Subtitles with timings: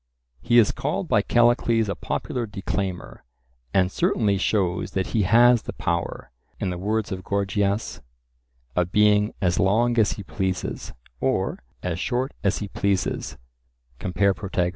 [0.41, 3.23] He is called by Callicles a popular declaimer,
[3.71, 8.01] and certainly shows that he has the power, in the words of Gorgias,
[8.75, 13.37] of being "as long as he pleases," or "as short as he pleases"
[13.99, 14.69] (compare Protag.).